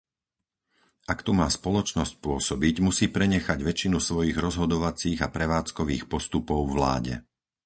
[1.13, 7.13] Ak tu má spoločnosť pôsobiť, musí prenechať väčšinu svojich rozhodovacích a prevádzkových postupov vláde.